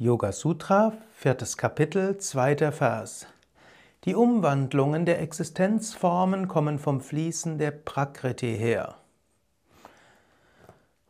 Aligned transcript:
Yoga 0.00 0.30
Sutra, 0.30 0.92
viertes 1.12 1.56
Kapitel, 1.56 2.18
zweiter 2.18 2.70
Vers. 2.70 3.26
Die 4.04 4.14
Umwandlungen 4.14 5.04
der 5.04 5.20
Existenzformen 5.20 6.46
kommen 6.46 6.78
vom 6.78 7.00
Fließen 7.00 7.58
der 7.58 7.72
Prakriti 7.72 8.56
her. 8.56 8.94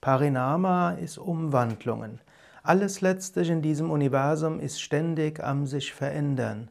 Parinama 0.00 0.92
ist 0.92 1.18
Umwandlungen. 1.18 2.20
Alles 2.62 3.00
letztlich 3.00 3.50
in 3.50 3.62
diesem 3.62 3.90
Universum 3.90 4.60
ist 4.60 4.80
ständig 4.80 5.42
am 5.42 5.66
sich 5.66 5.92
verändern. 5.92 6.70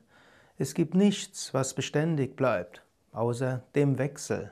Es 0.57 0.73
gibt 0.73 0.95
nichts, 0.95 1.53
was 1.53 1.73
beständig 1.73 2.37
bleibt, 2.37 2.81
außer 3.11 3.63
dem 3.75 3.97
Wechsel. 3.97 4.49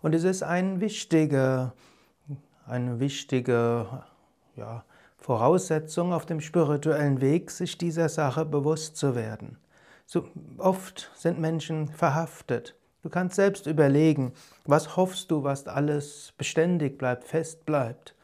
Und 0.00 0.16
es 0.16 0.24
ist 0.24 0.42
ein 0.42 0.80
wichtiger, 0.80 1.74
eine 2.66 2.98
wichtige 2.98 4.02
ja, 4.56 4.82
Voraussetzung 5.18 6.12
auf 6.12 6.26
dem 6.26 6.40
spirituellen 6.40 7.20
Weg, 7.20 7.52
sich 7.52 7.78
dieser 7.78 8.08
Sache 8.08 8.44
bewusst 8.44 8.96
zu 8.96 9.14
werden. 9.14 9.58
So 10.12 10.26
oft 10.58 11.10
sind 11.14 11.40
Menschen 11.40 11.88
verhaftet. 11.88 12.76
Du 13.02 13.08
kannst 13.08 13.34
selbst 13.34 13.66
überlegen, 13.66 14.34
was 14.66 14.98
hoffst 14.98 15.30
du, 15.30 15.42
was 15.42 15.66
alles 15.66 16.34
beständig 16.36 16.98
bleibt, 16.98 17.24
fest 17.24 17.64
bleibt. 17.64 18.14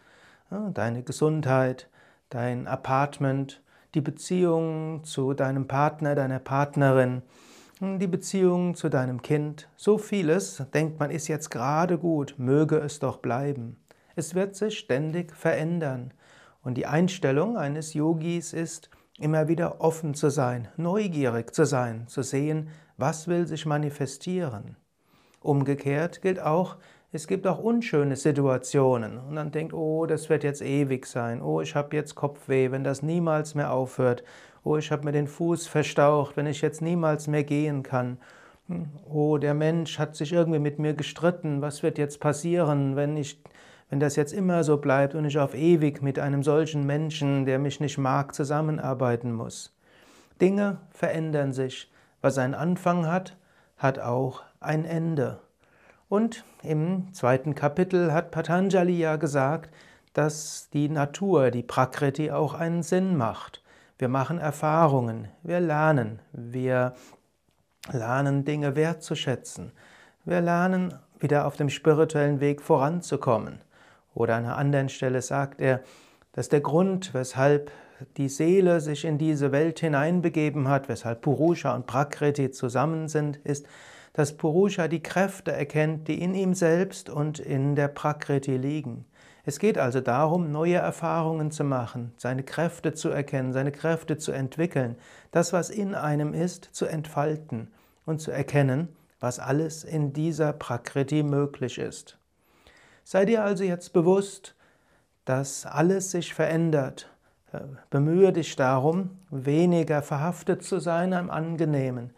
deine 0.51 1.03
Gesundheit, 1.03 1.89
dein 2.29 2.67
Apartment, 2.67 3.63
die 3.95 4.03
Beziehung 4.03 5.03
zu 5.05 5.33
deinem 5.33 5.67
Partner, 5.67 6.15
deiner 6.15 6.41
Partnerin, 6.41 7.23
die 7.81 8.07
Beziehung 8.07 8.75
zu 8.75 8.91
deinem 8.91 9.23
Kind. 9.23 9.67
So 9.79 9.97
vieles 9.97 10.63
denkt 10.75 11.01
man 11.01 11.11
ist 11.11 11.27
jetzt 11.27 11.49
gerade 11.49 11.97
gut, 11.97 12.35
möge 12.37 12.77
es 12.77 12.99
doch 12.99 13.17
bleiben. 13.17 13.79
Es 14.15 14.35
wird 14.35 14.57
sich 14.57 14.79
ständig 14.79 15.35
verändern. 15.35 16.13
Und 16.63 16.75
die 16.75 16.85
Einstellung 16.85 17.57
eines 17.57 17.95
Yogis 17.95 18.53
ist, 18.53 18.91
immer 19.19 19.49
wieder 19.49 19.81
offen 19.81 20.15
zu 20.15 20.31
sein, 20.31 20.69
neugierig 20.77 21.55
zu 21.55 21.65
sein, 21.65 22.07
zu 22.07 22.23
sehen, 22.23 22.69
was 22.97 23.29
will 23.29 23.47
sich 23.47 23.67
manifestieren. 23.67 24.77
Umgekehrt 25.41 26.23
gilt 26.23 26.41
auch, 26.41 26.77
es 27.11 27.27
gibt 27.27 27.47
auch 27.47 27.59
unschöne 27.59 28.17
Situationen 28.17 29.19
und 29.19 29.37
dann 29.37 29.51
denkt, 29.51 29.73
oh, 29.73 30.05
das 30.07 30.29
wird 30.29 30.45
jetzt 30.45 30.63
ewig 30.63 31.07
sein, 31.07 31.41
oh, 31.43 31.61
ich 31.61 31.75
habe 31.75 31.97
jetzt 31.97 32.15
Kopfweh, 32.15 32.71
wenn 32.71 32.85
das 32.85 33.03
niemals 33.03 33.55
mehr 33.55 33.73
aufhört, 33.73 34.25
oh, 34.63 34.77
ich 34.77 34.91
habe 34.91 35.05
mir 35.05 35.13
den 35.13 35.27
Fuß 35.27 35.67
verstaucht, 35.67 36.37
wenn 36.37 36.47
ich 36.47 36.61
jetzt 36.61 36.83
niemals 36.83 37.27
mehr 37.27 37.45
gehen 37.45 37.83
kann, 37.83 38.19
hm, 38.67 38.89
oh, 39.11 39.39
der 39.39 39.55
Mensch 39.55 39.99
hat 39.99 40.17
sich 40.17 40.33
irgendwie 40.33 40.59
mit 40.59 40.79
mir 40.79 40.93
gestritten, 40.93 41.63
was 41.63 41.83
wird 41.83 41.97
jetzt 41.97 42.21
passieren, 42.21 42.95
wenn 42.97 43.17
ich 43.17 43.43
wenn 43.91 44.01
das 44.01 44.17
jetzt 44.17 44.33
immer 44.33 44.65
so 44.65 44.77
bleibt 44.77 45.15
und 45.15 45.25
ich 45.25 45.39
auf 45.39 45.55
ewig 45.55 46.03
mit 46.03 46.19
einem 46.19 46.43
solchen 46.43 46.85
Menschen, 46.85 47.47
der 47.47 47.59
mich 47.59 47.81
nicht 47.81 47.99
mag, 47.99 48.35
zusammenarbeiten 48.35 49.33
muss. 49.33 49.75
Dinge 50.41 50.79
verändern 50.91 51.53
sich. 51.53 51.91
Was 52.21 52.39
einen 52.39 52.55
Anfang 52.55 53.07
hat, 53.07 53.37
hat 53.77 53.99
auch 53.99 54.43
ein 54.61 54.85
Ende. 54.85 55.41
Und 56.09 56.45
im 56.63 57.13
zweiten 57.13 57.55
Kapitel 57.55 58.13
hat 58.13 58.31
Patanjali 58.31 58.99
ja 58.99 59.17
gesagt, 59.17 59.71
dass 60.15 60.69
die 60.73 60.89
Natur, 60.89 61.51
die 61.51 61.63
Prakriti 61.63 62.31
auch 62.31 62.55
einen 62.55 62.83
Sinn 62.83 63.17
macht. 63.17 63.63
Wir 63.99 64.09
machen 64.09 64.39
Erfahrungen, 64.39 65.29
wir 65.43 65.61
lernen, 65.61 66.21
wir 66.33 66.95
lernen 67.91 68.45
Dinge 68.45 68.75
wertzuschätzen, 68.75 69.73
wir 70.25 70.41
lernen 70.41 70.95
wieder 71.19 71.47
auf 71.47 71.57
dem 71.57 71.69
spirituellen 71.69 72.41
Weg 72.41 72.63
voranzukommen. 72.63 73.61
Oder 74.19 74.35
an 74.35 74.47
einer 74.47 74.57
anderen 74.57 74.89
Stelle 74.89 75.23
sagt 75.23 75.61
er, 75.61 75.81
dass 76.33 76.49
der 76.49 76.61
Grund, 76.61 77.15
weshalb 77.15 77.71
die 78.17 78.29
Seele 78.29 78.81
sich 78.81 79.05
in 79.05 79.17
diese 79.17 79.53
Welt 79.53 79.79
hineinbegeben 79.79 80.67
hat, 80.67 80.89
weshalb 80.89 81.21
Purusha 81.21 81.73
und 81.73 81.87
Prakriti 81.87 82.51
zusammen 82.51 83.07
sind, 83.07 83.37
ist, 83.37 83.67
dass 84.15 84.37
Purusha 84.37 84.89
die 84.89 85.05
Kräfte 85.05 85.53
erkennt, 85.53 86.09
die 86.09 86.21
in 86.21 86.35
ihm 86.35 86.55
selbst 86.55 87.09
und 87.09 87.39
in 87.39 87.77
der 87.77 87.87
Prakriti 87.87 88.57
liegen. 88.57 89.05
Es 89.45 89.61
geht 89.61 89.79
also 89.79 90.01
darum, 90.01 90.51
neue 90.51 90.75
Erfahrungen 90.75 91.53
zu 91.53 91.63
machen, 91.63 92.13
seine 92.17 92.43
Kräfte 92.43 92.95
zu 92.95 93.11
erkennen, 93.11 93.53
seine 93.53 93.71
Kräfte 93.71 94.17
zu 94.17 94.33
entwickeln, 94.33 94.97
das, 95.31 95.53
was 95.53 95.71
in 95.71 95.95
einem 95.95 96.35
ist, 96.35 96.65
zu 96.73 96.87
entfalten 96.87 97.71
und 98.05 98.21
zu 98.21 98.33
erkennen, 98.33 98.89
was 99.21 99.39
alles 99.39 99.85
in 99.85 100.13
dieser 100.13 100.53
Prakriti 100.53 101.23
möglich 101.23 101.79
ist. 101.79 102.19
Sei 103.11 103.25
dir 103.25 103.43
also 103.43 103.65
jetzt 103.65 103.95
bewusst, 103.95 104.55
dass 105.25 105.65
alles 105.65 106.11
sich 106.11 106.35
verändert. 106.35 107.09
Bemühe 107.89 108.35
dich 108.35 108.55
darum, 108.55 109.17
weniger 109.31 110.03
verhaftet 110.03 110.63
zu 110.63 110.79
sein 110.79 111.15
am 111.15 111.31
Angenehmen. 111.31 112.11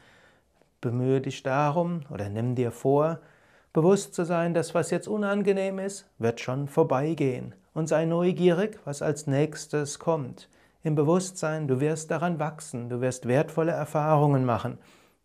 Bemühe 0.81 1.21
dich 1.21 1.45
darum 1.45 2.01
oder 2.11 2.29
nimm 2.29 2.57
dir 2.57 2.73
vor, 2.73 3.21
bewusst 3.73 4.15
zu 4.15 4.25
sein, 4.25 4.53
dass 4.53 4.75
was 4.75 4.91
jetzt 4.91 5.07
unangenehm 5.07 5.79
ist, 5.79 6.11
wird 6.19 6.41
schon 6.41 6.67
vorbeigehen. 6.67 7.55
Und 7.73 7.89
sei 7.89 8.05
neugierig, 8.05 8.81
was 8.85 9.01
als 9.01 9.29
nächstes 9.29 10.01
kommt. 10.01 10.49
Im 10.83 10.97
Bewusstsein, 10.97 11.69
du 11.69 11.79
wirst 11.79 12.11
daran 12.11 12.41
wachsen, 12.41 12.89
du 12.89 13.01
wirst 13.01 13.29
wertvolle 13.29 13.71
Erfahrungen 13.71 14.45
machen, 14.45 14.77